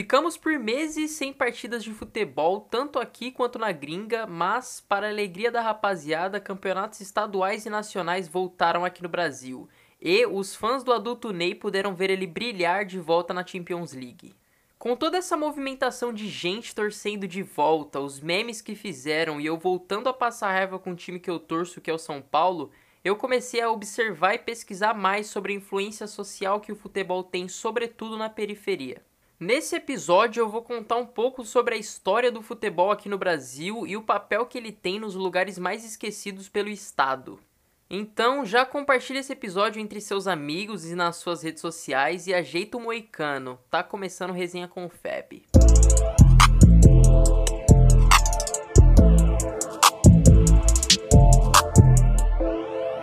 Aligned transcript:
Ficamos 0.00 0.38
por 0.38 0.58
meses 0.58 1.10
sem 1.10 1.30
partidas 1.30 1.84
de 1.84 1.92
futebol, 1.92 2.62
tanto 2.70 2.98
aqui 2.98 3.30
quanto 3.30 3.58
na 3.58 3.70
gringa, 3.70 4.26
mas, 4.26 4.80
para 4.80 5.06
a 5.06 5.10
alegria 5.10 5.50
da 5.50 5.60
rapaziada, 5.60 6.40
campeonatos 6.40 7.02
estaduais 7.02 7.66
e 7.66 7.68
nacionais 7.68 8.26
voltaram 8.26 8.82
aqui 8.82 9.02
no 9.02 9.10
Brasil. 9.10 9.68
E 10.00 10.24
os 10.24 10.54
fãs 10.54 10.82
do 10.82 10.90
adulto 10.90 11.34
Ney 11.34 11.54
puderam 11.54 11.94
ver 11.94 12.08
ele 12.08 12.26
brilhar 12.26 12.86
de 12.86 12.98
volta 12.98 13.34
na 13.34 13.46
Champions 13.46 13.92
League. 13.92 14.34
Com 14.78 14.96
toda 14.96 15.18
essa 15.18 15.36
movimentação 15.36 16.14
de 16.14 16.30
gente 16.30 16.74
torcendo 16.74 17.28
de 17.28 17.42
volta, 17.42 18.00
os 18.00 18.20
memes 18.20 18.62
que 18.62 18.74
fizeram 18.74 19.38
e 19.38 19.44
eu 19.44 19.58
voltando 19.58 20.08
a 20.08 20.14
passar 20.14 20.50
raiva 20.50 20.78
com 20.78 20.92
o 20.92 20.96
time 20.96 21.20
que 21.20 21.28
eu 21.28 21.38
torço, 21.38 21.78
que 21.78 21.90
é 21.90 21.92
o 21.92 21.98
São 21.98 22.22
Paulo, 22.22 22.70
eu 23.04 23.16
comecei 23.16 23.60
a 23.60 23.70
observar 23.70 24.32
e 24.32 24.38
pesquisar 24.38 24.94
mais 24.94 25.26
sobre 25.26 25.52
a 25.52 25.56
influência 25.56 26.06
social 26.06 26.58
que 26.58 26.72
o 26.72 26.76
futebol 26.76 27.22
tem, 27.22 27.48
sobretudo 27.48 28.16
na 28.16 28.30
periferia. 28.30 29.02
Nesse 29.40 29.74
episódio 29.74 30.42
eu 30.42 30.50
vou 30.50 30.60
contar 30.60 30.96
um 30.96 31.06
pouco 31.06 31.46
sobre 31.46 31.74
a 31.74 31.78
história 31.78 32.30
do 32.30 32.42
futebol 32.42 32.90
aqui 32.90 33.08
no 33.08 33.16
Brasil 33.16 33.86
e 33.86 33.96
o 33.96 34.02
papel 34.02 34.44
que 34.44 34.58
ele 34.58 34.70
tem 34.70 35.00
nos 35.00 35.14
lugares 35.14 35.58
mais 35.58 35.82
esquecidos 35.82 36.46
pelo 36.46 36.68
Estado. 36.68 37.40
Então 37.88 38.44
já 38.44 38.66
compartilhe 38.66 39.18
esse 39.18 39.32
episódio 39.32 39.80
entre 39.80 39.98
seus 39.98 40.26
amigos 40.26 40.84
e 40.84 40.94
nas 40.94 41.16
suas 41.16 41.42
redes 41.42 41.62
sociais 41.62 42.26
e 42.26 42.34
ajeita 42.34 42.76
o 42.76 42.82
moicano. 42.82 43.58
Tá 43.70 43.82
começando 43.82 44.32
resenha 44.32 44.68
com 44.68 44.84
o 44.84 44.90
Feb. 44.90 45.42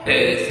Resenha 0.05 0.46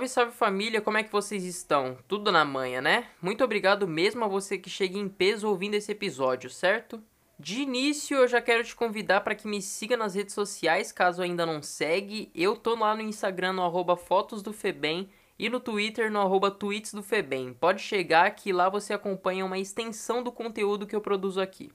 Salve, 0.00 0.08
salve 0.08 0.32
família, 0.32 0.80
como 0.80 0.96
é 0.96 1.02
que 1.02 1.12
vocês 1.12 1.44
estão? 1.44 1.98
Tudo 2.08 2.32
na 2.32 2.42
manha, 2.42 2.80
né? 2.80 3.08
Muito 3.20 3.44
obrigado 3.44 3.86
mesmo 3.86 4.24
a 4.24 4.28
você 4.28 4.56
que 4.56 4.70
chega 4.70 4.96
em 4.96 5.08
peso 5.08 5.46
ouvindo 5.46 5.74
esse 5.74 5.92
episódio, 5.92 6.48
certo? 6.48 7.02
De 7.38 7.60
início, 7.60 8.16
eu 8.16 8.26
já 8.26 8.40
quero 8.40 8.64
te 8.64 8.74
convidar 8.74 9.20
para 9.20 9.34
que 9.34 9.46
me 9.46 9.60
siga 9.60 9.98
nas 9.98 10.14
redes 10.14 10.34
sociais, 10.34 10.90
caso 10.90 11.20
ainda 11.20 11.44
não 11.44 11.60
segue. 11.60 12.30
Eu 12.34 12.56
tô 12.56 12.76
lá 12.76 12.94
no 12.94 13.02
Instagram 13.02 13.52
no 13.52 13.62
arroba 13.62 13.94
fotos 13.94 14.42
do 14.42 14.54
Febem 14.54 15.10
e 15.38 15.50
no 15.50 15.60
Twitter 15.60 16.10
no 16.10 16.20
arroba 16.20 16.50
tweets 16.50 16.94
do 16.94 17.02
Febem. 17.02 17.52
Pode 17.52 17.82
chegar 17.82 18.30
que 18.30 18.54
lá 18.54 18.70
você 18.70 18.94
acompanha 18.94 19.44
uma 19.44 19.58
extensão 19.58 20.22
do 20.22 20.32
conteúdo 20.32 20.86
que 20.86 20.96
eu 20.96 21.02
produzo 21.02 21.42
aqui. 21.42 21.70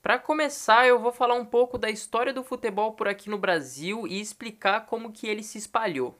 Para 0.00 0.20
começar, 0.20 0.86
eu 0.86 1.00
vou 1.00 1.10
falar 1.10 1.34
um 1.34 1.44
pouco 1.44 1.76
da 1.76 1.90
história 1.90 2.32
do 2.32 2.44
futebol 2.44 2.92
por 2.92 3.08
aqui 3.08 3.28
no 3.28 3.38
Brasil 3.38 4.06
e 4.06 4.20
explicar 4.20 4.86
como 4.86 5.10
que 5.10 5.26
ele 5.26 5.42
se 5.42 5.58
espalhou. 5.58 6.16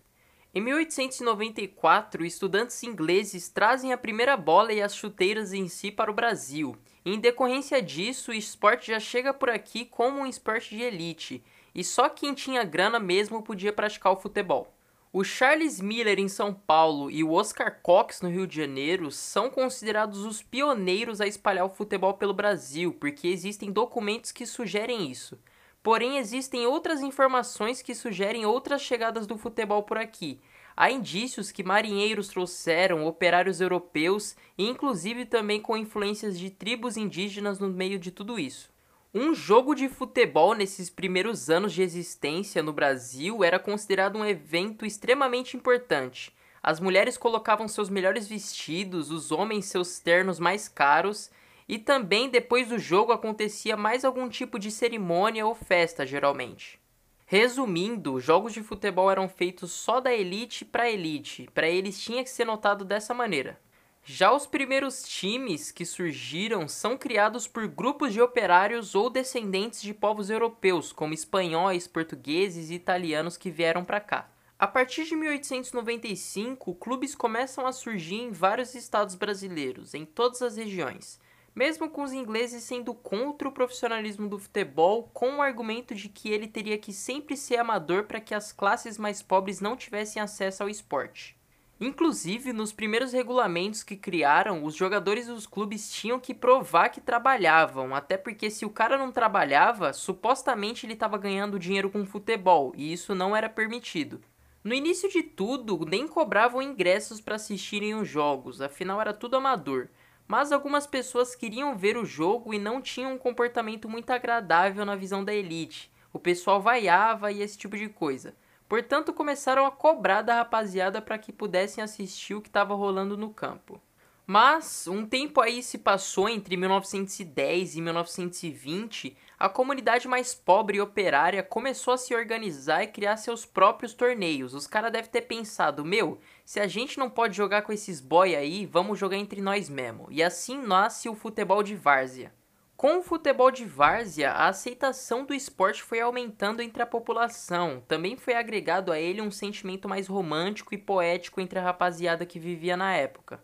Em 0.56 0.60
1894, 0.62 2.24
estudantes 2.24 2.82
ingleses 2.82 3.46
trazem 3.46 3.92
a 3.92 3.98
primeira 3.98 4.38
bola 4.38 4.72
e 4.72 4.80
as 4.80 4.96
chuteiras 4.96 5.52
em 5.52 5.68
si 5.68 5.90
para 5.90 6.10
o 6.10 6.14
Brasil. 6.14 6.74
Em 7.04 7.20
decorrência 7.20 7.82
disso, 7.82 8.30
o 8.30 8.34
esporte 8.34 8.86
já 8.86 8.98
chega 8.98 9.34
por 9.34 9.50
aqui 9.50 9.84
como 9.84 10.20
um 10.20 10.26
esporte 10.26 10.74
de 10.74 10.82
elite, 10.82 11.44
e 11.74 11.84
só 11.84 12.08
quem 12.08 12.32
tinha 12.32 12.64
grana 12.64 12.98
mesmo 12.98 13.42
podia 13.42 13.70
praticar 13.70 14.14
o 14.14 14.16
futebol. 14.16 14.74
O 15.12 15.22
Charles 15.22 15.78
Miller 15.78 16.18
em 16.18 16.26
São 16.26 16.54
Paulo 16.54 17.10
e 17.10 17.22
o 17.22 17.32
Oscar 17.32 17.78
Cox 17.82 18.22
no 18.22 18.30
Rio 18.30 18.46
de 18.46 18.56
Janeiro 18.56 19.10
são 19.10 19.50
considerados 19.50 20.24
os 20.24 20.40
pioneiros 20.40 21.20
a 21.20 21.26
espalhar 21.26 21.66
o 21.66 21.74
futebol 21.74 22.14
pelo 22.14 22.32
Brasil, 22.32 22.96
porque 22.98 23.28
existem 23.28 23.70
documentos 23.70 24.32
que 24.32 24.46
sugerem 24.46 25.10
isso. 25.10 25.38
Porém, 25.86 26.18
existem 26.18 26.66
outras 26.66 27.00
informações 27.00 27.80
que 27.80 27.94
sugerem 27.94 28.44
outras 28.44 28.82
chegadas 28.82 29.24
do 29.24 29.38
futebol 29.38 29.84
por 29.84 29.96
aqui. 29.96 30.40
Há 30.76 30.90
indícios 30.90 31.52
que 31.52 31.62
marinheiros 31.62 32.26
trouxeram 32.26 33.06
operários 33.06 33.60
europeus 33.60 34.34
e, 34.58 34.66
inclusive, 34.68 35.24
também 35.24 35.60
com 35.60 35.76
influências 35.76 36.36
de 36.36 36.50
tribos 36.50 36.96
indígenas 36.96 37.60
no 37.60 37.68
meio 37.68 38.00
de 38.00 38.10
tudo 38.10 38.36
isso. 38.36 38.68
Um 39.14 39.32
jogo 39.32 39.76
de 39.76 39.88
futebol 39.88 40.54
nesses 40.54 40.90
primeiros 40.90 41.48
anos 41.48 41.72
de 41.72 41.82
existência 41.82 42.64
no 42.64 42.72
Brasil 42.72 43.44
era 43.44 43.56
considerado 43.56 44.18
um 44.18 44.24
evento 44.24 44.84
extremamente 44.84 45.56
importante. 45.56 46.34
As 46.60 46.80
mulheres 46.80 47.16
colocavam 47.16 47.68
seus 47.68 47.88
melhores 47.88 48.26
vestidos, 48.26 49.12
os 49.12 49.30
homens 49.30 49.66
seus 49.66 50.00
ternos 50.00 50.40
mais 50.40 50.68
caros 50.68 51.30
e 51.68 51.78
também 51.78 52.28
depois 52.28 52.68
do 52.68 52.78
jogo 52.78 53.12
acontecia 53.12 53.76
mais 53.76 54.04
algum 54.04 54.28
tipo 54.28 54.58
de 54.58 54.70
cerimônia 54.70 55.46
ou 55.46 55.54
festa, 55.54 56.06
geralmente. 56.06 56.80
Resumindo, 57.26 58.20
jogos 58.20 58.52
de 58.52 58.62
futebol 58.62 59.10
eram 59.10 59.28
feitos 59.28 59.72
só 59.72 60.00
da 60.00 60.14
elite 60.14 60.64
para 60.64 60.88
elite, 60.88 61.48
para 61.52 61.68
eles 61.68 62.00
tinha 62.00 62.22
que 62.22 62.30
ser 62.30 62.44
notado 62.44 62.84
dessa 62.84 63.12
maneira. 63.12 63.58
Já 64.04 64.30
os 64.30 64.46
primeiros 64.46 65.02
times 65.02 65.72
que 65.72 65.84
surgiram 65.84 66.68
são 66.68 66.96
criados 66.96 67.48
por 67.48 67.66
grupos 67.66 68.12
de 68.12 68.20
operários 68.20 68.94
ou 68.94 69.10
descendentes 69.10 69.82
de 69.82 69.92
povos 69.92 70.30
europeus, 70.30 70.92
como 70.92 71.12
espanhóis, 71.12 71.88
portugueses 71.88 72.70
e 72.70 72.74
italianos 72.74 73.36
que 73.36 73.50
vieram 73.50 73.84
para 73.84 73.98
cá. 73.98 74.30
A 74.56 74.68
partir 74.68 75.04
de 75.04 75.16
1895, 75.16 76.76
clubes 76.76 77.16
começam 77.16 77.66
a 77.66 77.72
surgir 77.72 78.20
em 78.20 78.30
vários 78.30 78.76
estados 78.76 79.16
brasileiros, 79.16 79.92
em 79.92 80.04
todas 80.04 80.40
as 80.40 80.56
regiões 80.56 81.18
mesmo 81.56 81.88
com 81.88 82.02
os 82.02 82.12
ingleses 82.12 82.62
sendo 82.64 82.92
contra 82.92 83.48
o 83.48 83.52
profissionalismo 83.52 84.28
do 84.28 84.38
futebol, 84.38 85.10
com 85.14 85.36
o 85.36 85.42
argumento 85.42 85.94
de 85.94 86.10
que 86.10 86.30
ele 86.30 86.46
teria 86.46 86.76
que 86.76 86.92
sempre 86.92 87.34
ser 87.34 87.56
amador 87.56 88.04
para 88.04 88.20
que 88.20 88.34
as 88.34 88.52
classes 88.52 88.98
mais 88.98 89.22
pobres 89.22 89.58
não 89.58 89.74
tivessem 89.74 90.20
acesso 90.20 90.62
ao 90.62 90.68
esporte. 90.68 91.34
Inclusive, 91.80 92.52
nos 92.52 92.72
primeiros 92.72 93.12
regulamentos 93.12 93.82
que 93.82 93.96
criaram, 93.96 94.64
os 94.64 94.74
jogadores 94.74 95.28
dos 95.28 95.46
clubes 95.46 95.90
tinham 95.90 96.20
que 96.20 96.34
provar 96.34 96.90
que 96.90 97.00
trabalhavam, 97.00 97.94
até 97.94 98.18
porque 98.18 98.50
se 98.50 98.66
o 98.66 98.70
cara 98.70 98.98
não 98.98 99.10
trabalhava, 99.10 99.94
supostamente 99.94 100.84
ele 100.84 100.92
estava 100.92 101.16
ganhando 101.16 101.58
dinheiro 101.58 101.90
com 101.90 102.04
futebol, 102.04 102.72
e 102.76 102.92
isso 102.92 103.14
não 103.14 103.34
era 103.34 103.48
permitido. 103.48 104.20
No 104.62 104.74
início 104.74 105.08
de 105.08 105.22
tudo, 105.22 105.86
nem 105.86 106.06
cobravam 106.06 106.60
ingressos 106.60 107.20
para 107.20 107.36
assistirem 107.36 107.94
os 107.94 108.08
jogos, 108.08 108.60
afinal 108.60 109.00
era 109.00 109.14
tudo 109.14 109.36
amador 109.36 109.88
mas 110.26 110.52
algumas 110.52 110.86
pessoas 110.86 111.34
queriam 111.34 111.76
ver 111.76 111.96
o 111.96 112.04
jogo 112.04 112.52
e 112.52 112.58
não 112.58 112.80
tinham 112.80 113.14
um 113.14 113.18
comportamento 113.18 113.88
muito 113.88 114.10
agradável 114.10 114.84
na 114.84 114.96
visão 114.96 115.24
da 115.24 115.34
elite. 115.34 115.90
O 116.12 116.18
pessoal 116.18 116.60
vaiava 116.60 117.30
e 117.30 117.42
esse 117.42 117.56
tipo 117.56 117.76
de 117.76 117.88
coisa. 117.88 118.34
Portanto, 118.68 119.12
começaram 119.12 119.64
a 119.64 119.70
cobrar 119.70 120.22
da 120.22 120.34
rapaziada 120.34 121.00
para 121.00 121.18
que 121.18 121.32
pudessem 121.32 121.82
assistir 121.82 122.34
o 122.34 122.42
que 122.42 122.48
estava 122.48 122.74
rolando 122.74 123.16
no 123.16 123.32
campo. 123.32 123.80
Mas 124.26 124.88
um 124.88 125.06
tempo 125.06 125.40
aí 125.40 125.62
se 125.62 125.78
passou 125.78 126.28
entre 126.28 126.56
1910 126.56 127.76
e 127.76 127.80
1920, 127.80 129.16
a 129.38 129.50
comunidade 129.50 130.08
mais 130.08 130.34
pobre 130.34 130.78
e 130.78 130.80
operária 130.80 131.42
começou 131.42 131.92
a 131.92 131.98
se 131.98 132.14
organizar 132.14 132.82
e 132.82 132.86
criar 132.86 133.18
seus 133.18 133.44
próprios 133.44 133.92
torneios. 133.92 134.54
Os 134.54 134.66
caras 134.66 134.90
devem 134.90 135.10
ter 135.10 135.22
pensado, 135.22 135.84
meu, 135.84 136.18
se 136.42 136.58
a 136.58 136.66
gente 136.66 136.98
não 136.98 137.10
pode 137.10 137.36
jogar 137.36 137.62
com 137.62 137.72
esses 137.72 138.00
boy 138.00 138.34
aí, 138.34 138.64
vamos 138.64 138.98
jogar 138.98 139.16
entre 139.16 139.42
nós 139.42 139.68
mesmo. 139.68 140.06
E 140.10 140.22
assim 140.22 140.58
nasce 140.58 141.08
o 141.08 141.14
futebol 141.14 141.62
de 141.62 141.76
várzea. 141.76 142.32
Com 142.76 142.98
o 142.98 143.02
futebol 143.02 143.50
de 143.50 143.64
várzea, 143.64 144.32
a 144.32 144.48
aceitação 144.48 145.24
do 145.24 145.34
esporte 145.34 145.82
foi 145.82 146.00
aumentando 146.00 146.62
entre 146.62 146.82
a 146.82 146.86
população. 146.86 147.82
Também 147.88 148.16
foi 148.16 148.34
agregado 148.34 148.92
a 148.92 148.98
ele 148.98 149.22
um 149.22 149.30
sentimento 149.30 149.88
mais 149.88 150.06
romântico 150.06 150.74
e 150.74 150.78
poético 150.78 151.40
entre 151.40 151.58
a 151.58 151.62
rapaziada 151.62 152.26
que 152.26 152.38
vivia 152.38 152.76
na 152.76 152.94
época. 152.94 153.40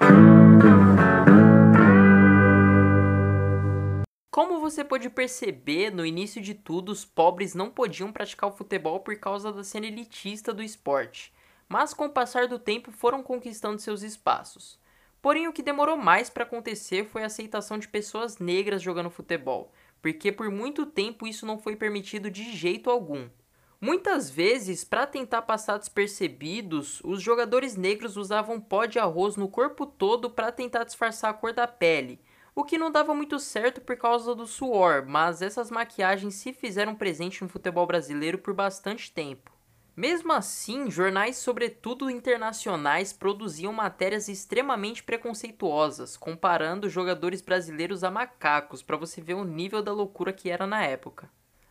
Como 4.33 4.61
você 4.61 4.83
pode 4.83 5.11
perceber, 5.11 5.93
no 5.93 6.07
início 6.07 6.41
de 6.41 6.55
tudo, 6.55 6.91
os 6.91 7.05
pobres 7.05 7.55
não 7.55 7.69
podiam 7.69 8.11
praticar 8.11 8.49
o 8.49 8.57
futebol 8.57 9.01
por 9.01 9.15
causa 9.17 9.53
da 9.53 9.63
cena 9.63 9.85
elitista 9.85 10.55
do 10.55 10.63
esporte, 10.63 11.31
mas 11.69 11.93
com 11.93 12.07
o 12.07 12.11
passar 12.11 12.49
do 12.49 12.59
tempo 12.59 12.91
foram 12.91 13.23
conquistando 13.23 13.79
seus 13.79 14.01
espaços. 14.01 14.81
Porém, 15.21 15.49
o 15.49 15.53
que 15.53 15.63
demorou 15.63 15.99
mais 15.99 16.31
para 16.31 16.45
acontecer 16.45 17.05
foi 17.05 17.23
a 17.23 17.27
aceitação 17.27 17.77
de 17.77 17.89
pessoas 17.89 18.39
negras 18.39 18.81
jogando 18.81 19.11
futebol, 19.11 19.71
porque 20.01 20.33
por 20.33 20.51
muito 20.51 20.87
tempo 20.87 21.27
isso 21.27 21.45
não 21.45 21.59
foi 21.59 21.77
permitido 21.77 22.31
de 22.31 22.57
jeito 22.57 22.89
algum. 22.89 23.29
Muitas 23.79 24.31
vezes, 24.31 24.83
para 24.83 25.07
tentar 25.07 25.43
passar 25.43 25.77
despercebidos, 25.77 27.03
os 27.05 27.21
jogadores 27.21 27.77
negros 27.77 28.17
usavam 28.17 28.59
pó 28.59 28.87
de 28.87 28.99
arroz 28.99 29.37
no 29.37 29.47
corpo 29.47 29.85
todo 29.85 30.31
para 30.31 30.51
tentar 30.51 30.85
disfarçar 30.85 31.33
a 31.33 31.35
cor 31.35 31.53
da 31.53 31.69
pele 31.69 32.19
o 32.55 32.65
que 32.65 32.77
não 32.77 32.91
dava 32.91 33.15
muito 33.15 33.39
certo 33.39 33.81
por 33.81 33.97
causa 33.97 34.35
do 34.35 34.47
suor, 34.47 35.07
mas 35.07 35.41
essas 35.41 35.71
maquiagens 35.71 36.35
se 36.35 36.53
fizeram 36.53 36.95
presente 36.95 37.43
no 37.43 37.49
futebol 37.49 37.87
brasileiro 37.87 38.39
por 38.39 38.53
bastante 38.53 39.11
tempo. 39.11 39.51
Mesmo 39.95 40.33
assim, 40.33 40.91
jornais, 40.91 41.37
sobretudo 41.37 42.11
internacionais, 42.11 43.13
produziam 43.13 43.73
matérias 43.73 44.27
extremamente 44.27 45.03
preconceituosas, 45.03 46.17
comparando 46.17 46.89
jogadores 46.89 47.43
brasileiros 47.43 48.03
a 48.03 48.11
macacos, 48.11 48.83
para 48.83 48.97
você 48.97 49.21
ver 49.21 49.35
o 49.35 49.45
nível 49.45 49.83
da 49.83 49.93
loucura 49.93 50.33
que 50.33 50.49
era 50.49 50.67
na 50.67 50.83
época. 50.83 51.29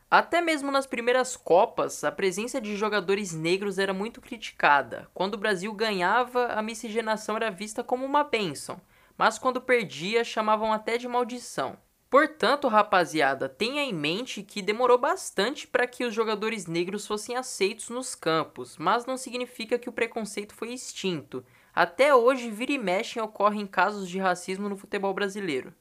Até 0.09 0.41
mesmo 0.41 0.71
nas 0.71 0.85
primeiras 0.85 1.35
Copas, 1.35 2.03
a 2.03 2.11
presença 2.11 2.59
de 2.59 2.75
jogadores 2.75 3.33
negros 3.33 3.79
era 3.79 3.93
muito 3.93 4.19
criticada. 4.19 5.07
Quando 5.13 5.35
o 5.35 5.37
Brasil 5.37 5.73
ganhava, 5.73 6.47
a 6.47 6.61
miscigenação 6.61 7.37
era 7.37 7.49
vista 7.49 7.83
como 7.83 8.05
uma 8.05 8.23
bênção, 8.23 8.79
mas 9.21 9.37
quando 9.37 9.61
perdia, 9.61 10.23
chamavam 10.23 10.73
até 10.73 10.97
de 10.97 11.07
maldição. 11.07 11.77
Portanto, 12.09 12.67
rapaziada, 12.67 13.47
tenha 13.47 13.83
em 13.83 13.93
mente 13.93 14.41
que 14.41 14.63
demorou 14.63 14.97
bastante 14.97 15.67
para 15.67 15.85
que 15.85 16.03
os 16.03 16.11
jogadores 16.11 16.65
negros 16.65 17.05
fossem 17.05 17.35
aceitos 17.35 17.89
nos 17.89 18.15
campos, 18.15 18.79
mas 18.79 19.05
não 19.05 19.17
significa 19.17 19.77
que 19.77 19.87
o 19.87 19.91
preconceito 19.91 20.55
foi 20.55 20.73
extinto. 20.73 21.45
Até 21.71 22.15
hoje, 22.15 22.49
vira 22.49 22.71
e 22.71 22.79
mexe 22.79 23.21
ocorrem 23.21 23.67
casos 23.67 24.09
de 24.09 24.17
racismo 24.17 24.67
no 24.67 24.75
futebol 24.75 25.13
brasileiro. 25.13 25.71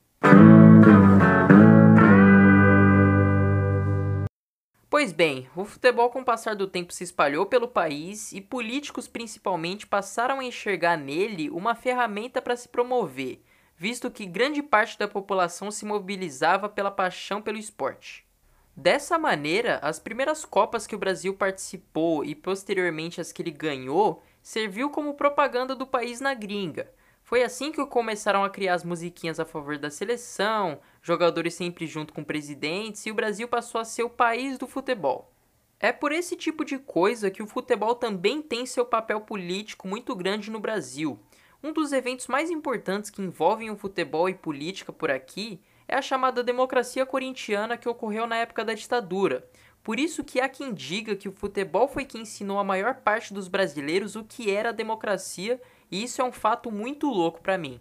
Pois 5.00 5.14
bem, 5.14 5.48
o 5.56 5.64
futebol 5.64 6.10
com 6.10 6.20
o 6.20 6.24
passar 6.26 6.54
do 6.54 6.66
tempo 6.66 6.92
se 6.92 7.02
espalhou 7.02 7.46
pelo 7.46 7.66
país 7.66 8.32
e 8.32 8.40
políticos 8.42 9.08
principalmente 9.08 9.86
passaram 9.86 10.40
a 10.40 10.44
enxergar 10.44 10.98
nele 10.98 11.48
uma 11.48 11.74
ferramenta 11.74 12.42
para 12.42 12.54
se 12.54 12.68
promover 12.68 13.42
visto 13.78 14.10
que 14.10 14.26
grande 14.26 14.62
parte 14.62 14.98
da 14.98 15.08
população 15.08 15.70
se 15.70 15.86
mobilizava 15.86 16.68
pela 16.68 16.90
paixão 16.90 17.40
pelo 17.40 17.56
esporte. 17.56 18.26
Dessa 18.76 19.18
maneira, 19.18 19.78
as 19.78 19.98
primeiras 19.98 20.44
Copas 20.44 20.86
que 20.86 20.94
o 20.94 20.98
Brasil 20.98 21.32
participou 21.32 22.22
e 22.22 22.34
posteriormente 22.34 23.22
as 23.22 23.32
que 23.32 23.40
ele 23.40 23.50
ganhou 23.50 24.22
serviu 24.42 24.90
como 24.90 25.14
propaganda 25.14 25.74
do 25.74 25.86
país 25.86 26.20
na 26.20 26.34
gringa. 26.34 26.92
Foi 27.30 27.44
assim 27.44 27.70
que 27.70 27.86
começaram 27.86 28.42
a 28.42 28.50
criar 28.50 28.74
as 28.74 28.82
musiquinhas 28.82 29.38
a 29.38 29.44
favor 29.44 29.78
da 29.78 29.88
seleção, 29.88 30.80
jogadores 31.00 31.54
sempre 31.54 31.86
junto 31.86 32.12
com 32.12 32.24
presidentes 32.24 33.06
e 33.06 33.10
o 33.12 33.14
Brasil 33.14 33.46
passou 33.46 33.80
a 33.80 33.84
ser 33.84 34.02
o 34.02 34.10
país 34.10 34.58
do 34.58 34.66
futebol. 34.66 35.32
É 35.78 35.92
por 35.92 36.10
esse 36.10 36.34
tipo 36.34 36.64
de 36.64 36.76
coisa 36.76 37.30
que 37.30 37.40
o 37.40 37.46
futebol 37.46 37.94
também 37.94 38.42
tem 38.42 38.66
seu 38.66 38.84
papel 38.84 39.20
político 39.20 39.86
muito 39.86 40.12
grande 40.16 40.50
no 40.50 40.58
Brasil, 40.58 41.20
um 41.62 41.72
dos 41.72 41.92
eventos 41.92 42.26
mais 42.26 42.50
importantes 42.50 43.10
que 43.10 43.22
envolvem 43.22 43.70
o 43.70 43.76
futebol 43.76 44.28
e 44.28 44.34
política 44.34 44.92
por 44.92 45.08
aqui 45.08 45.60
é 45.86 45.94
a 45.94 46.02
chamada 46.02 46.42
democracia 46.42 47.04
corintiana 47.04 47.76
que 47.76 47.88
ocorreu 47.88 48.26
na 48.26 48.38
época 48.38 48.64
da 48.64 48.74
ditadura. 48.74 49.46
Por 49.82 50.00
isso 50.00 50.24
que 50.24 50.40
há 50.40 50.48
quem 50.48 50.72
diga 50.72 51.14
que 51.14 51.28
o 51.28 51.32
futebol 51.32 51.86
foi 51.86 52.04
quem 52.04 52.22
ensinou 52.22 52.58
a 52.58 52.64
maior 52.64 52.96
parte 52.96 53.32
dos 53.32 53.46
brasileiros 53.46 54.16
o 54.16 54.24
que 54.24 54.50
era 54.50 54.70
a 54.70 54.72
democracia, 54.72 55.60
e 55.90 56.02
isso 56.02 56.20
é 56.20 56.24
um 56.24 56.32
fato 56.32 56.70
muito 56.70 57.08
louco 57.08 57.40
para 57.40 57.58
mim. 57.58 57.80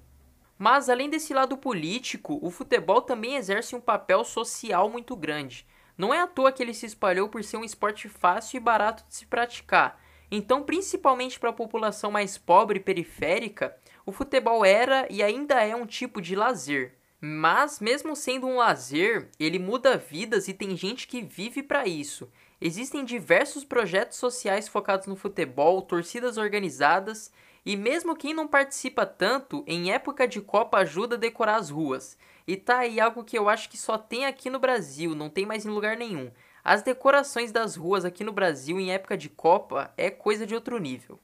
Mas 0.57 0.89
além 0.89 1.09
desse 1.09 1.33
lado 1.33 1.57
político, 1.57 2.37
o 2.41 2.51
futebol 2.51 3.01
também 3.01 3.35
exerce 3.35 3.75
um 3.75 3.81
papel 3.81 4.23
social 4.25 4.89
muito 4.89 5.15
grande. 5.15 5.65
Não 5.97 6.13
é 6.13 6.19
à 6.19 6.27
toa 6.27 6.51
que 6.51 6.61
ele 6.63 6.73
se 6.73 6.85
espalhou 6.85 7.29
por 7.29 7.43
ser 7.43 7.57
um 7.57 7.63
esporte 7.63 8.09
fácil 8.09 8.57
e 8.57 8.59
barato 8.59 9.05
de 9.07 9.15
se 9.15 9.25
praticar. 9.25 10.01
Então, 10.31 10.63
principalmente 10.63 11.39
para 11.39 11.49
a 11.49 11.53
população 11.53 12.11
mais 12.11 12.37
pobre 12.37 12.77
e 12.77 12.83
periférica, 12.83 13.75
o 14.05 14.11
futebol 14.11 14.63
era 14.63 15.07
e 15.09 15.23
ainda 15.23 15.63
é 15.63 15.75
um 15.75 15.85
tipo 15.85 16.21
de 16.21 16.35
lazer. 16.35 16.95
Mas, 17.21 17.79
mesmo 17.79 18.15
sendo 18.15 18.47
um 18.47 18.57
lazer, 18.57 19.29
ele 19.39 19.59
muda 19.59 19.97
vidas 19.97 20.47
e 20.47 20.53
tem 20.53 20.75
gente 20.77 21.07
que 21.07 21.21
vive 21.21 21.61
para 21.61 21.85
isso. 21.85 22.31
Existem 22.61 23.03
diversos 23.03 23.63
projetos 23.63 24.17
sociais 24.17 24.67
focados 24.67 25.07
no 25.07 25.15
futebol, 25.15 25.81
torcidas 25.81 26.37
organizadas, 26.37 27.31
e 27.65 27.75
mesmo 27.75 28.15
quem 28.15 28.33
não 28.33 28.47
participa 28.47 29.05
tanto, 29.05 29.63
em 29.67 29.91
época 29.91 30.27
de 30.27 30.41
Copa 30.41 30.77
ajuda 30.77 31.15
a 31.15 31.19
decorar 31.19 31.57
as 31.57 31.69
ruas. 31.69 32.17
E 32.47 32.57
tá 32.57 32.79
aí 32.79 32.99
algo 32.99 33.23
que 33.23 33.37
eu 33.37 33.47
acho 33.47 33.69
que 33.69 33.77
só 33.77 33.97
tem 33.97 34.25
aqui 34.25 34.49
no 34.49 34.59
Brasil, 34.59 35.13
não 35.13 35.29
tem 35.29 35.45
mais 35.45 35.65
em 35.65 35.69
lugar 35.69 35.95
nenhum. 35.95 36.31
As 36.63 36.81
decorações 36.81 37.51
das 37.51 37.75
ruas 37.75 38.05
aqui 38.05 38.23
no 38.23 38.31
Brasil 38.31 38.79
em 38.79 38.91
época 38.91 39.17
de 39.17 39.29
Copa 39.29 39.93
é 39.97 40.09
coisa 40.09 40.45
de 40.45 40.55
outro 40.55 40.77
nível. 40.77 41.19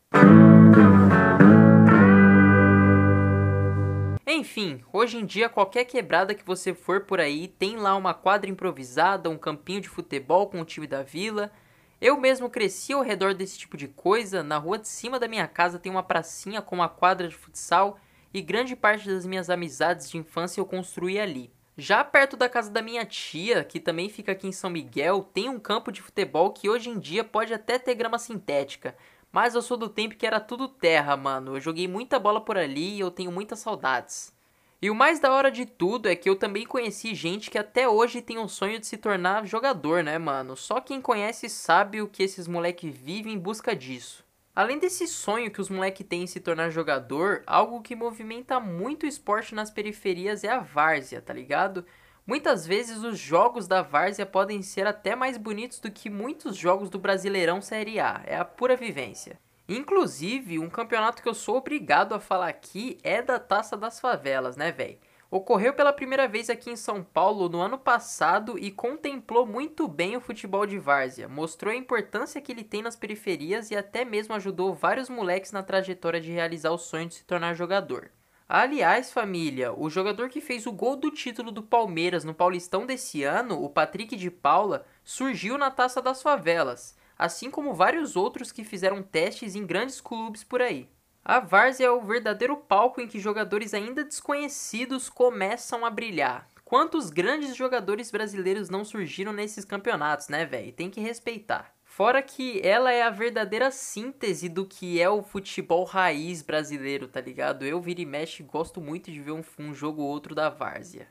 Enfim, 4.28 4.84
hoje 4.92 5.18
em 5.18 5.26
dia 5.26 5.48
qualquer 5.48 5.86
quebrada 5.86 6.34
que 6.34 6.46
você 6.46 6.74
for 6.74 7.02
por 7.02 7.20
aí 7.20 7.48
tem 7.48 7.78
lá 7.78 7.96
uma 7.96 8.14
quadra 8.14 8.50
improvisada, 8.50 9.30
um 9.30 9.38
campinho 9.38 9.82
de 9.82 9.90
futebol 9.90 10.48
com 10.48 10.60
o 10.62 10.66
time 10.66 10.88
da 10.88 11.04
vila. 11.04 11.52
Eu 12.08 12.20
mesmo 12.20 12.52
cresci 12.52 12.94
ao 12.94 13.02
redor 13.02 13.34
desse 13.34 13.58
tipo 13.58 13.76
de 13.76 13.88
coisa. 13.88 14.44
Na 14.44 14.60
rua 14.60 14.78
de 14.78 14.88
cima 14.88 15.20
da 15.20 15.28
minha 15.28 15.48
casa 15.48 15.80
tem 15.80 15.92
uma 15.92 16.04
pracinha 16.04 16.62
com 16.62 16.76
uma 16.76 16.88
quadra 16.88 17.28
de 17.28 17.36
futsal 17.36 18.00
e 18.32 18.44
grande 18.44 18.76
parte 18.76 19.10
das 19.10 19.26
minhas 19.26 19.50
amizades 19.50 20.12
de 20.12 20.16
infância 20.20 20.62
eu 20.62 20.68
construí 20.68 21.20
ali. 21.20 21.52
Já 21.76 22.04
perto 22.04 22.38
da 22.38 22.48
casa 22.48 22.70
da 22.70 22.80
minha 22.80 23.04
tia, 23.08 23.64
que 23.64 23.80
também 23.80 24.08
fica 24.08 24.34
aqui 24.34 24.48
em 24.48 24.52
São 24.52 24.70
Miguel, 24.70 25.28
tem 25.34 25.50
um 25.50 25.58
campo 25.58 25.92
de 25.92 26.00
futebol 26.00 26.52
que 26.52 26.70
hoje 26.70 26.92
em 26.92 27.00
dia 27.00 27.24
pode 27.24 27.52
até 27.56 27.80
ter 27.80 27.96
grama 27.96 28.20
sintética. 28.20 28.96
Mas 29.32 29.56
eu 29.56 29.62
sou 29.64 29.76
do 29.76 29.90
tempo 29.90 30.16
que 30.16 30.28
era 30.28 30.40
tudo 30.40 30.68
terra, 30.68 31.18
mano. 31.18 31.58
Eu 31.58 31.60
joguei 31.60 31.88
muita 31.88 32.20
bola 32.20 32.40
por 32.40 32.56
ali 32.56 32.98
e 32.98 33.00
eu 33.00 33.10
tenho 33.10 33.32
muitas 33.32 33.58
saudades. 33.58 34.32
E 34.82 34.90
o 34.90 34.96
mais 34.96 35.20
da 35.20 35.32
hora 35.32 35.50
de 35.50 35.66
tudo 35.66 36.08
é 36.08 36.16
que 36.16 36.30
eu 36.30 36.36
também 36.36 36.66
conheci 36.66 37.16
gente 37.16 37.50
que 37.50 37.58
até 37.58 37.88
hoje 37.88 38.22
tem 38.22 38.38
um 38.38 38.48
sonho 38.48 38.80
de 38.80 38.86
se 38.86 38.98
tornar 38.98 39.46
jogador, 39.46 40.04
né, 40.04 40.18
mano? 40.18 40.56
Só 40.56 40.82
quem 40.82 41.02
conhece 41.02 41.50
sabe 41.50 42.02
o 42.02 42.08
que 42.08 42.24
esses 42.24 42.48
moleques 42.48 42.94
vivem 42.94 43.34
em 43.34 43.40
busca 43.40 43.76
disso. 43.76 44.24
Além 44.56 44.78
desse 44.78 45.08
sonho 45.08 45.52
que 45.52 45.60
os 45.60 45.70
moleques 45.70 46.06
têm 46.08 46.24
em 46.24 46.28
se 46.28 46.40
tornar 46.40 46.70
jogador, 46.70 47.44
algo 47.46 47.82
que 47.82 47.96
movimenta 47.96 48.60
muito 48.60 49.04
o 49.04 49.08
esporte 49.08 49.56
nas 49.56 49.72
periferias 49.72 50.44
é 50.44 50.50
a 50.50 50.60
várzea, 50.60 51.22
tá 51.22 51.34
ligado? 51.34 51.86
Muitas 52.28 52.66
vezes 52.66 53.04
os 53.04 53.20
jogos 53.20 53.68
da 53.68 53.82
várzea 53.82 54.26
podem 54.26 54.62
ser 54.62 54.88
até 54.88 55.16
mais 55.16 55.38
bonitos 55.38 55.80
do 55.80 55.92
que 55.92 56.10
muitos 56.10 56.56
jogos 56.56 56.90
do 56.90 56.98
Brasileirão 56.98 57.62
Série 57.62 58.00
A, 58.00 58.22
é 58.26 58.38
a 58.38 58.46
pura 58.46 58.76
vivência. 58.76 59.40
Inclusive, 59.68 60.60
um 60.60 60.70
campeonato 60.70 61.24
que 61.24 61.30
eu 61.30 61.34
sou 61.34 61.58
obrigado 61.58 62.14
a 62.14 62.20
falar 62.20 62.50
aqui 62.50 63.00
é 63.04 63.22
da 63.22 63.40
Taça 63.40 63.76
das 63.76 64.00
Favelas, 64.00 64.56
né, 64.56 64.72
velho? 64.72 65.00
Ocorreu 65.32 65.74
pela 65.74 65.92
primeira 65.92 66.28
vez 66.28 66.52
aqui 66.52 66.70
em 66.70 66.76
São 66.76 67.04
Paulo 67.04 67.50
no 67.50 67.60
ano 67.60 67.78
passado 67.78 68.60
e 68.60 68.70
contemplou 68.70 69.46
muito 69.46 69.88
bem 69.88 70.16
o 70.16 70.22
futebol 70.22 70.68
de 70.68 70.78
várzea. 70.78 71.28
Mostrou 71.28 71.74
a 71.74 71.76
importância 71.76 72.40
que 72.40 72.52
ele 72.52 72.64
tem 72.64 72.84
nas 72.84 72.96
periferias 72.96 73.72
e 73.72 73.76
até 73.76 74.06
mesmo 74.06 74.36
ajudou 74.36 74.74
vários 74.74 75.10
moleques 75.10 75.52
na 75.52 75.64
trajetória 75.64 76.22
de 76.22 76.32
realizar 76.32 76.70
o 76.70 76.78
sonho 76.78 77.08
de 77.08 77.16
se 77.16 77.26
tornar 77.26 77.56
jogador. 77.56 78.12
Aliás, 78.48 79.12
família, 79.12 79.74
o 79.74 79.90
jogador 79.90 80.30
que 80.30 80.40
fez 80.40 80.68
o 80.68 80.72
gol 80.72 80.96
do 80.96 81.10
título 81.10 81.52
do 81.52 81.64
Palmeiras 81.64 82.24
no 82.24 82.36
Paulistão 82.36 82.86
desse 82.86 83.24
ano, 83.24 83.64
o 83.64 83.68
Patrick 83.68 84.16
de 84.16 84.30
Paula, 84.30 84.86
surgiu 85.04 85.58
na 85.58 85.72
Taça 85.72 86.00
das 86.00 86.22
Favelas, 86.22 86.96
assim 87.18 87.50
como 87.50 87.74
vários 87.74 88.16
outros 88.16 88.52
que 88.52 88.64
fizeram 88.64 89.02
testes 89.02 89.56
em 89.56 89.66
grandes 89.66 90.02
clubes 90.02 90.44
por 90.44 90.62
aí. 90.62 90.90
A 91.24 91.40
várzea 91.40 91.88
é 91.88 91.92
o 91.92 92.02
verdadeiro 92.02 92.56
palco 92.56 93.02
em 93.02 93.08
que 93.08 93.20
jogadores 93.20 93.74
ainda 93.74 94.04
desconhecidos 94.04 95.10
começam 95.10 95.84
a 95.84 95.90
brilhar. 95.90 96.48
Quantos 96.64 97.10
grandes 97.10 97.56
jogadores 97.56 98.12
brasileiros 98.12 98.70
não 98.70 98.86
surgiram 98.86 99.34
nesses 99.34 99.66
campeonatos, 99.66 100.30
né, 100.30 100.46
velho? 100.46 100.72
Tem 100.72 100.90
que 100.90 101.02
respeitar. 101.02 101.74
Fora 101.84 102.22
que 102.22 102.60
ela 102.62 102.92
é 102.92 103.02
a 103.02 103.10
verdadeira 103.10 103.72
síntese 103.72 104.50
do 104.50 104.66
que 104.66 105.02
é 105.02 105.10
o 105.10 105.24
futebol 105.24 105.86
raiz 105.86 106.42
brasileiro, 106.42 107.08
tá 107.08 107.22
ligado? 107.22 107.66
Eu, 107.66 107.80
vira 107.80 108.02
e 108.02 108.06
mexe, 108.06 108.44
gosto 108.44 108.82
muito 108.82 109.10
de 109.10 109.22
ver 109.22 109.32
um, 109.32 109.42
um 109.58 109.74
jogo 109.74 110.02
ou 110.02 110.10
outro 110.10 110.36
da 110.36 110.50
várzea. 110.50 111.08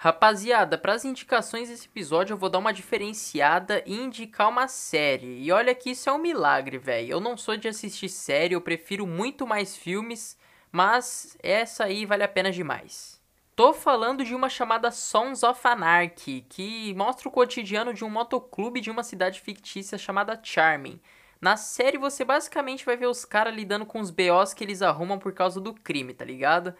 Rapaziada, 0.00 0.78
para 0.78 0.92
as 0.92 1.04
indicações 1.04 1.68
desse 1.68 1.86
episódio 1.86 2.34
eu 2.34 2.38
vou 2.38 2.48
dar 2.48 2.60
uma 2.60 2.72
diferenciada 2.72 3.82
e 3.84 3.96
indicar 3.96 4.48
uma 4.48 4.68
série. 4.68 5.42
E 5.42 5.50
olha 5.50 5.74
que 5.74 5.90
isso 5.90 6.08
é 6.08 6.12
um 6.12 6.18
milagre, 6.18 6.78
velho. 6.78 7.14
Eu 7.14 7.20
não 7.20 7.36
sou 7.36 7.56
de 7.56 7.66
assistir 7.66 8.08
série, 8.08 8.54
eu 8.54 8.60
prefiro 8.60 9.04
muito 9.08 9.44
mais 9.44 9.76
filmes, 9.76 10.38
mas 10.70 11.36
essa 11.42 11.82
aí 11.82 12.06
vale 12.06 12.22
a 12.22 12.28
pena 12.28 12.52
demais. 12.52 13.20
Tô 13.56 13.72
falando 13.72 14.24
de 14.24 14.36
uma 14.36 14.48
chamada 14.48 14.92
Sons 14.92 15.42
of 15.42 15.60
Anarchy, 15.66 16.46
que 16.48 16.94
mostra 16.94 17.28
o 17.28 17.32
cotidiano 17.32 17.92
de 17.92 18.04
um 18.04 18.08
motoclube 18.08 18.80
de 18.80 18.92
uma 18.92 19.02
cidade 19.02 19.40
fictícia 19.40 19.98
chamada 19.98 20.38
Charming. 20.40 21.00
Na 21.40 21.56
série 21.56 21.98
você 21.98 22.24
basicamente 22.24 22.84
vai 22.86 22.96
ver 22.96 23.08
os 23.08 23.24
caras 23.24 23.52
lidando 23.52 23.84
com 23.84 23.98
os 23.98 24.12
BOs 24.12 24.54
que 24.54 24.62
eles 24.62 24.80
arrumam 24.80 25.18
por 25.18 25.32
causa 25.32 25.60
do 25.60 25.74
crime, 25.74 26.14
tá 26.14 26.24
ligado? 26.24 26.72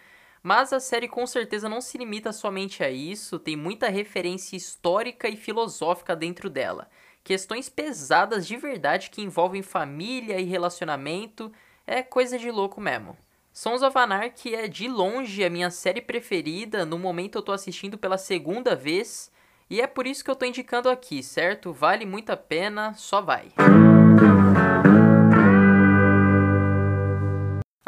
Mas 0.49 0.73
a 0.73 0.81
série 0.81 1.07
com 1.07 1.27
certeza 1.27 1.69
não 1.69 1.79
se 1.79 1.99
limita 1.99 2.33
somente 2.33 2.83
a 2.83 2.89
isso, 2.89 3.39
tem 3.39 3.55
muita 3.55 3.91
referência 3.91 4.57
histórica 4.57 5.29
e 5.29 5.37
filosófica 5.37 6.17
dentro 6.17 6.49
dela. 6.49 6.89
Questões 7.23 7.69
pesadas 7.69 8.47
de 8.47 8.57
verdade 8.57 9.11
que 9.11 9.21
envolvem 9.21 9.61
família 9.61 10.41
e 10.41 10.45
relacionamento, 10.45 11.53
é 11.87 12.03
coisa 12.03 12.39
de 12.39 12.51
louco 12.51 12.81
mesmo. 12.81 13.15
Sons 13.53 13.83
of 13.83 13.99
Anarchy 13.99 14.55
é 14.55 14.67
de 14.67 14.89
longe 14.89 15.45
a 15.45 15.51
minha 15.51 15.71
série 15.71 16.01
preferida, 16.01 16.87
no 16.87 16.99
momento 16.99 17.37
eu 17.37 17.43
tô 17.43 17.53
assistindo 17.53 17.99
pela 17.99 18.17
segunda 18.17 18.75
vez, 18.75 19.31
e 19.69 19.83
é 19.83 19.87
por 19.87 20.07
isso 20.07 20.25
que 20.25 20.31
eu 20.31 20.37
tô 20.37 20.47
indicando 20.47 20.89
aqui, 20.89 21.23
certo? 21.23 21.75
Vale 21.75 22.07
muito 22.07 22.31
a 22.31 22.39
pena, 22.39 22.95
só 22.95 23.21
vai. 23.21 23.53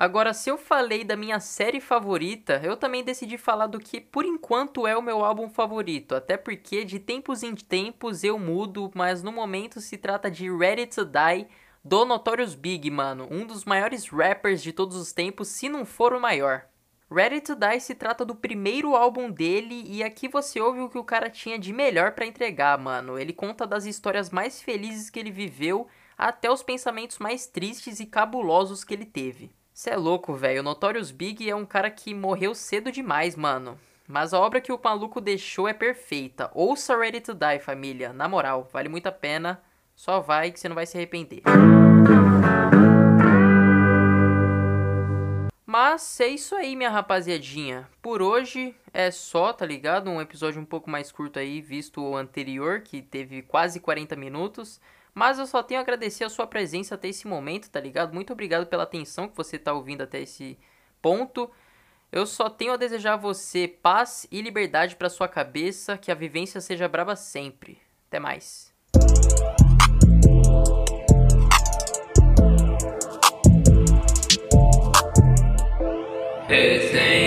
Agora, 0.00 0.33
se 0.33 0.49
eu 0.49 0.57
falei 0.57 1.04
da 1.04 1.14
minha 1.14 1.38
série 1.40 1.78
favorita, 1.78 2.59
eu 2.64 2.75
também 2.75 3.04
decidi 3.04 3.37
falar 3.37 3.66
do 3.66 3.78
que 3.78 4.00
por 4.00 4.25
enquanto 4.25 4.87
é 4.87 4.97
o 4.97 5.02
meu 5.02 5.23
álbum 5.23 5.50
favorito, 5.50 6.14
até 6.14 6.38
porque 6.38 6.87
de 6.87 6.99
tempos 6.99 7.42
em 7.42 7.54
tempos 7.54 8.25
eu 8.25 8.38
mudo, 8.38 8.90
mas 8.95 9.23
no 9.23 9.30
momento 9.30 9.78
se 9.78 9.99
trata 9.99 10.30
de 10.30 10.50
Ready 10.50 10.87
to 10.87 11.04
Die 11.04 11.47
do 11.85 12.07
Notorious 12.07 12.54
Big, 12.54 12.90
mano, 12.90 13.28
um 13.30 13.45
dos 13.45 13.66
maiores 13.66 14.09
rappers 14.09 14.62
de 14.62 14.73
todos 14.73 14.97
os 14.97 15.12
tempos, 15.12 15.49
se 15.49 15.69
não 15.69 15.85
for 15.85 16.14
o 16.14 16.21
maior. 16.21 16.64
Ready 17.11 17.42
to 17.42 17.54
Die 17.54 17.80
se 17.80 17.95
trata 17.95 18.25
do 18.25 18.35
primeiro 18.35 18.97
álbum 18.97 19.30
dele 19.30 19.85
e 19.87 20.02
aqui 20.02 20.28
você 20.28 20.59
ouve 20.62 20.80
o 20.80 20.88
que 20.88 20.97
o 20.97 21.04
cara 21.04 21.28
tinha 21.28 21.59
de 21.59 21.75
melhor 21.75 22.12
para 22.12 22.25
entregar, 22.25 22.78
mano. 22.78 23.19
Ele 23.19 23.35
conta 23.35 23.66
das 23.66 23.85
histórias 23.85 24.30
mais 24.30 24.62
felizes 24.62 25.11
que 25.11 25.21
ele 25.21 25.30
viveu 25.30 25.87
até 26.16 26.50
os 26.50 26.62
pensamentos 26.62 27.19
mais 27.19 27.47
tristes 27.47 28.00
e 28.00 28.07
cabulosos 28.07 28.83
que 28.83 28.95
ele 28.95 29.04
teve. 29.04 29.60
Cê 29.81 29.93
é 29.93 29.97
louco, 29.97 30.35
velho. 30.35 30.61
O 30.61 30.63
Notorious 30.63 31.11
Big 31.11 31.49
é 31.49 31.57
um 31.57 31.65
cara 31.65 31.91
que 31.91 32.13
morreu 32.13 32.55
cedo 32.55 32.93
demais, 32.93 33.35
mano. 33.35 33.79
Mas 34.07 34.35
a 34.35 34.39
obra 34.39 34.61
que 34.61 34.71
o 34.71 34.79
maluco 34.85 35.23
deixou 35.23 35.67
é 35.67 35.73
perfeita. 35.73 36.51
Ouça 36.53 36.95
Ready 36.95 37.23
to 37.23 37.33
Die, 37.33 37.59
família. 37.61 38.13
Na 38.13 38.29
moral, 38.29 38.69
vale 38.71 38.91
muito 38.91 39.07
a 39.07 39.11
pena. 39.11 39.59
Só 39.97 40.21
vai 40.21 40.53
que 40.53 40.61
você 40.61 40.69
não 40.69 40.75
vai 40.75 40.85
se 40.85 40.99
arrepender. 40.99 41.41
Mas 45.65 46.21
é 46.21 46.29
isso 46.29 46.55
aí, 46.55 46.77
minha 46.77 46.91
rapaziadinha. 46.91 47.89
Por 48.03 48.21
hoje 48.21 48.75
é 48.93 49.11
só, 49.11 49.51
tá 49.51 49.65
ligado? 49.65 50.11
Um 50.11 50.21
episódio 50.21 50.61
um 50.61 50.67
pouco 50.67 50.91
mais 50.91 51.11
curto 51.11 51.39
aí, 51.39 51.63
visto 51.63 52.03
o 52.03 52.15
anterior, 52.15 52.83
que 52.83 53.01
teve 53.01 53.41
quase 53.41 53.81
40 53.81 54.15
minutos. 54.15 54.79
Mas 55.14 55.38
eu 55.38 55.47
só 55.47 55.62
tenho 55.62 55.81
a 55.81 55.83
agradecer 55.83 56.25
a 56.25 56.29
sua 56.31 56.47
presença 56.47 56.95
até 56.95 57.09
esse 57.09 57.26
momento, 57.26 57.71
tá 57.71 57.81
ligado? 57.81 58.14
Muito 58.14 58.33
obrigado 58.33 58.67
pela 58.67 58.85
atenção 58.85 59.29
que 59.29 59.37
você 59.37 59.59
tá 59.59 59.73
ouvindo 59.73 60.02
até 60.02 60.21
esse 60.21 60.59
ponto. 61.02 61.50
Eu 62.12 62.26
só 62.26 62.50
tenho 62.50 62.73
a 62.73 62.76
desejar 62.76 63.14
a 63.14 63.17
você 63.17 63.69
paz 63.69 64.26
e 64.31 64.43
liberdade 64.43 64.97
para 64.97 65.09
sua 65.09 65.29
cabeça, 65.29 65.97
que 65.97 66.11
a 66.11 66.14
vivência 66.14 66.61
seja 66.61 66.88
braba 66.88 67.14
sempre. 67.14 67.79
Até 68.09 68.19
mais. 68.19 68.75
Com 76.49 77.20